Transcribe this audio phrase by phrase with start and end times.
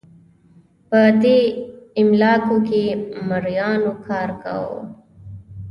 [0.89, 1.39] په دې
[1.99, 2.83] املاکو کې
[3.27, 4.81] مریانو کار کاوه.